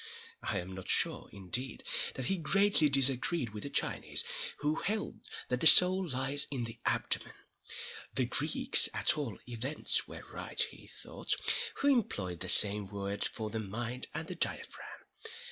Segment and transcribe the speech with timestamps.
[0.41, 1.83] I am not sure, indeed,
[2.15, 4.23] that he greatly disagreed with the Chinese,
[4.57, 7.35] who held that the soul lies in the abdomen.
[8.15, 11.35] The Greeks at all events were right, he thought,
[11.75, 15.03] who employed the same words for the mind and the diaphragm.